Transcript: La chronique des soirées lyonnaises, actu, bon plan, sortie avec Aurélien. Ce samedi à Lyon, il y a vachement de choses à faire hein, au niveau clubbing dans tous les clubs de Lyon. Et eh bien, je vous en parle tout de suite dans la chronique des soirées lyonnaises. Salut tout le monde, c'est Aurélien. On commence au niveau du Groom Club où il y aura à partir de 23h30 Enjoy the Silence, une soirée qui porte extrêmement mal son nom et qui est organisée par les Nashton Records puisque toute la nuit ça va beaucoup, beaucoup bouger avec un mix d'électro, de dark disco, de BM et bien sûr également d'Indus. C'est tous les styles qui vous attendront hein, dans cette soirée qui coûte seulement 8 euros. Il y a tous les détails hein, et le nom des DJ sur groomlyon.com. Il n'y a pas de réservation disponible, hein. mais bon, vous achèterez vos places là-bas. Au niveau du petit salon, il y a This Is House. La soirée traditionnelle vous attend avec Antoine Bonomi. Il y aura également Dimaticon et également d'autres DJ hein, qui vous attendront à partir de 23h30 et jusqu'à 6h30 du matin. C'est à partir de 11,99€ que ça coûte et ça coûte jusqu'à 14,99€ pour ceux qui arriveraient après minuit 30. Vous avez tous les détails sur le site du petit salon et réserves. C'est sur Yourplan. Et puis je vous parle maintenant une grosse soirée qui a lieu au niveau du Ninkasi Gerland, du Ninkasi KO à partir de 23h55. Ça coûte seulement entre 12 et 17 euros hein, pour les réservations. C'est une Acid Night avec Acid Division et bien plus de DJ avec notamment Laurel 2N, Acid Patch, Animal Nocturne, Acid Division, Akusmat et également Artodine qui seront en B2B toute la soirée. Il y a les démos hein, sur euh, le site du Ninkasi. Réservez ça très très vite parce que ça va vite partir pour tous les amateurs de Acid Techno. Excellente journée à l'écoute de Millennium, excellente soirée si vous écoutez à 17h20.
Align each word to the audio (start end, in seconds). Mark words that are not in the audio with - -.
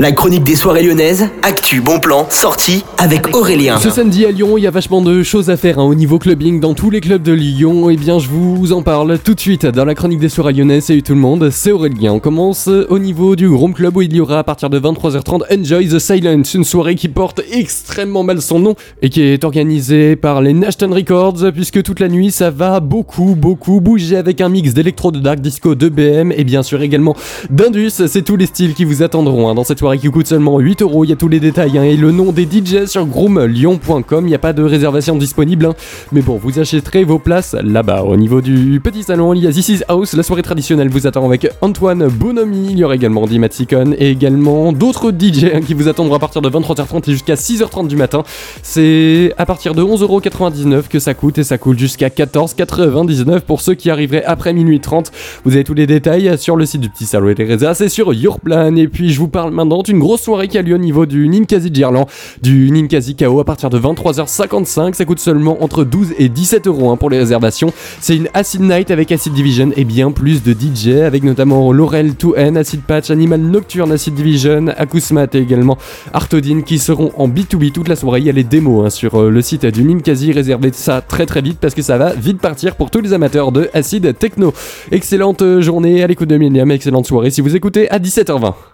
La 0.00 0.12
chronique 0.12 0.44
des 0.44 0.56
soirées 0.56 0.82
lyonnaises, 0.82 1.28
actu, 1.42 1.82
bon 1.82 2.00
plan, 2.00 2.26
sortie 2.30 2.86
avec 2.96 3.36
Aurélien. 3.36 3.78
Ce 3.78 3.90
samedi 3.90 4.24
à 4.24 4.30
Lyon, 4.30 4.56
il 4.56 4.64
y 4.64 4.66
a 4.66 4.70
vachement 4.70 5.02
de 5.02 5.22
choses 5.22 5.50
à 5.50 5.58
faire 5.58 5.78
hein, 5.78 5.84
au 5.84 5.94
niveau 5.94 6.18
clubbing 6.18 6.58
dans 6.58 6.72
tous 6.72 6.88
les 6.88 7.02
clubs 7.02 7.22
de 7.22 7.34
Lyon. 7.34 7.90
Et 7.90 7.92
eh 7.92 7.96
bien, 7.98 8.18
je 8.18 8.28
vous 8.28 8.72
en 8.72 8.80
parle 8.80 9.18
tout 9.18 9.34
de 9.34 9.40
suite 9.40 9.66
dans 9.66 9.84
la 9.84 9.94
chronique 9.94 10.18
des 10.18 10.30
soirées 10.30 10.54
lyonnaises. 10.54 10.84
Salut 10.84 11.02
tout 11.02 11.12
le 11.12 11.20
monde, 11.20 11.50
c'est 11.50 11.70
Aurélien. 11.70 12.14
On 12.14 12.18
commence 12.18 12.66
au 12.66 12.98
niveau 12.98 13.36
du 13.36 13.50
Groom 13.50 13.74
Club 13.74 13.94
où 13.94 14.00
il 14.00 14.16
y 14.16 14.20
aura 14.22 14.38
à 14.38 14.42
partir 14.42 14.70
de 14.70 14.80
23h30 14.80 15.42
Enjoy 15.52 15.88
the 15.88 15.98
Silence, 15.98 16.54
une 16.54 16.64
soirée 16.64 16.94
qui 16.94 17.08
porte 17.08 17.42
extrêmement 17.52 18.22
mal 18.22 18.40
son 18.40 18.58
nom 18.58 18.76
et 19.02 19.10
qui 19.10 19.20
est 19.20 19.44
organisée 19.44 20.16
par 20.16 20.40
les 20.40 20.54
Nashton 20.54 20.94
Records 20.94 21.52
puisque 21.52 21.82
toute 21.82 22.00
la 22.00 22.08
nuit 22.08 22.30
ça 22.30 22.48
va 22.48 22.80
beaucoup, 22.80 23.34
beaucoup 23.36 23.82
bouger 23.82 24.16
avec 24.16 24.40
un 24.40 24.48
mix 24.48 24.72
d'électro, 24.72 25.10
de 25.10 25.18
dark 25.18 25.40
disco, 25.40 25.74
de 25.74 25.90
BM 25.90 26.32
et 26.32 26.44
bien 26.44 26.62
sûr 26.62 26.80
également 26.80 27.14
d'Indus. 27.50 27.90
C'est 27.90 28.22
tous 28.22 28.36
les 28.36 28.46
styles 28.46 28.72
qui 28.72 28.86
vous 28.86 29.02
attendront 29.02 29.50
hein, 29.50 29.54
dans 29.54 29.64
cette 29.64 29.78
soirée 29.78 29.89
qui 29.96 30.08
coûte 30.08 30.26
seulement 30.26 30.58
8 30.58 30.82
euros. 30.82 31.04
Il 31.04 31.10
y 31.10 31.12
a 31.12 31.16
tous 31.16 31.28
les 31.28 31.40
détails 31.40 31.78
hein, 31.78 31.82
et 31.82 31.96
le 31.96 32.12
nom 32.12 32.32
des 32.32 32.44
DJ 32.44 32.86
sur 32.86 33.06
groomlyon.com. 33.06 34.24
Il 34.24 34.28
n'y 34.28 34.34
a 34.34 34.38
pas 34.38 34.52
de 34.52 34.62
réservation 34.62 35.16
disponible, 35.16 35.66
hein. 35.66 35.74
mais 36.12 36.22
bon, 36.22 36.38
vous 36.42 36.58
achèterez 36.58 37.04
vos 37.04 37.18
places 37.18 37.56
là-bas. 37.62 38.02
Au 38.02 38.16
niveau 38.16 38.40
du 38.40 38.80
petit 38.82 39.02
salon, 39.02 39.34
il 39.34 39.44
y 39.44 39.46
a 39.46 39.52
This 39.52 39.68
Is 39.68 39.80
House. 39.88 40.14
La 40.14 40.22
soirée 40.22 40.42
traditionnelle 40.42 40.88
vous 40.88 41.06
attend 41.06 41.24
avec 41.24 41.48
Antoine 41.60 42.08
Bonomi. 42.08 42.68
Il 42.70 42.78
y 42.78 42.84
aura 42.84 42.94
également 42.94 43.26
Dimaticon 43.26 43.94
et 43.98 44.10
également 44.10 44.72
d'autres 44.72 45.10
DJ 45.10 45.44
hein, 45.54 45.60
qui 45.66 45.74
vous 45.74 45.88
attendront 45.88 46.14
à 46.14 46.18
partir 46.18 46.42
de 46.42 46.48
23h30 46.48 47.08
et 47.08 47.12
jusqu'à 47.12 47.34
6h30 47.34 47.86
du 47.86 47.96
matin. 47.96 48.22
C'est 48.62 49.32
à 49.38 49.46
partir 49.46 49.74
de 49.74 49.82
11,99€ 49.82 50.88
que 50.88 50.98
ça 50.98 51.14
coûte 51.14 51.38
et 51.38 51.44
ça 51.44 51.58
coûte 51.58 51.78
jusqu'à 51.78 52.08
14,99€ 52.08 53.40
pour 53.40 53.60
ceux 53.60 53.74
qui 53.74 53.90
arriveraient 53.90 54.24
après 54.24 54.52
minuit 54.52 54.80
30. 54.80 55.10
Vous 55.44 55.54
avez 55.54 55.64
tous 55.64 55.74
les 55.74 55.86
détails 55.86 56.38
sur 56.38 56.56
le 56.56 56.66
site 56.66 56.80
du 56.80 56.90
petit 56.90 57.06
salon 57.06 57.28
et 57.28 57.44
réserves. 57.44 57.76
C'est 57.76 57.88
sur 57.88 58.12
Yourplan. 58.12 58.76
Et 58.76 58.88
puis 58.88 59.10
je 59.12 59.18
vous 59.18 59.28
parle 59.28 59.52
maintenant 59.52 59.79
une 59.88 59.98
grosse 59.98 60.22
soirée 60.22 60.48
qui 60.48 60.58
a 60.58 60.62
lieu 60.62 60.74
au 60.74 60.78
niveau 60.78 61.06
du 61.06 61.28
Ninkasi 61.28 61.70
Gerland, 61.72 62.06
du 62.42 62.70
Ninkasi 62.70 63.16
KO 63.16 63.40
à 63.40 63.44
partir 63.44 63.70
de 63.70 63.78
23h55. 63.78 64.94
Ça 64.94 65.04
coûte 65.04 65.18
seulement 65.18 65.62
entre 65.62 65.84
12 65.84 66.14
et 66.18 66.28
17 66.28 66.66
euros 66.66 66.90
hein, 66.90 66.96
pour 66.96 67.10
les 67.10 67.18
réservations. 67.18 67.72
C'est 68.00 68.16
une 68.16 68.28
Acid 68.34 68.60
Night 68.60 68.90
avec 68.90 69.12
Acid 69.12 69.32
Division 69.32 69.70
et 69.76 69.84
bien 69.84 70.10
plus 70.10 70.42
de 70.42 70.52
DJ 70.52 71.02
avec 71.02 71.22
notamment 71.22 71.72
Laurel 71.72 72.12
2N, 72.12 72.56
Acid 72.56 72.82
Patch, 72.82 73.10
Animal 73.10 73.40
Nocturne, 73.40 73.92
Acid 73.92 74.14
Division, 74.14 74.68
Akusmat 74.76 75.28
et 75.34 75.38
également 75.38 75.78
Artodine 76.12 76.62
qui 76.62 76.78
seront 76.78 77.12
en 77.16 77.28
B2B 77.28 77.72
toute 77.72 77.88
la 77.88 77.96
soirée. 77.96 78.20
Il 78.20 78.26
y 78.26 78.30
a 78.30 78.32
les 78.32 78.44
démos 78.44 78.86
hein, 78.86 78.90
sur 78.90 79.20
euh, 79.20 79.30
le 79.30 79.42
site 79.42 79.66
du 79.66 79.84
Ninkasi. 79.84 80.32
Réservez 80.32 80.70
ça 80.72 81.00
très 81.00 81.26
très 81.26 81.42
vite 81.42 81.58
parce 81.60 81.74
que 81.74 81.82
ça 81.82 81.98
va 81.98 82.12
vite 82.14 82.40
partir 82.40 82.76
pour 82.76 82.90
tous 82.90 83.00
les 83.00 83.12
amateurs 83.12 83.52
de 83.52 83.68
Acid 83.74 84.16
Techno. 84.18 84.52
Excellente 84.90 85.60
journée 85.60 86.02
à 86.02 86.06
l'écoute 86.06 86.28
de 86.28 86.36
Millennium, 86.36 86.70
excellente 86.70 87.06
soirée 87.06 87.30
si 87.30 87.40
vous 87.40 87.56
écoutez 87.56 87.90
à 87.90 87.98
17h20. 87.98 88.54